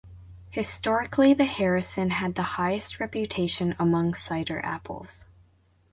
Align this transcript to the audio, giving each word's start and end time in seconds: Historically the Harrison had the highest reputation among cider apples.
Historically 0.49 1.31
the 1.31 1.45
Harrison 1.45 2.09
had 2.09 2.33
the 2.33 2.41
highest 2.57 2.99
reputation 2.99 3.75
among 3.77 4.15
cider 4.15 4.57
apples. 4.65 5.27